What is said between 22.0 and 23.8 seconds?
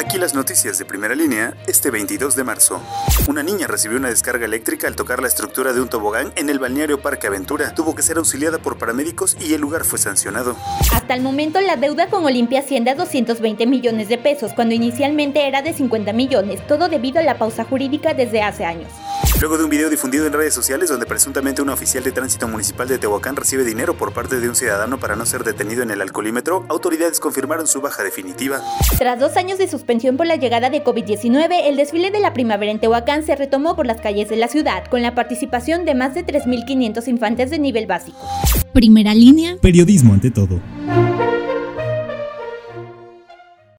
de tránsito municipal de Tehuacán recibe